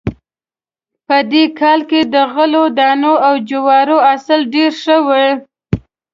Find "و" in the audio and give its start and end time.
5.07-5.09